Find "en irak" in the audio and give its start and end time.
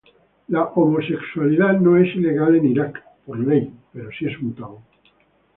2.55-3.03